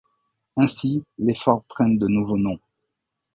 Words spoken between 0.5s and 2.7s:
Ainsi, les forts prennent de nouveaux noms.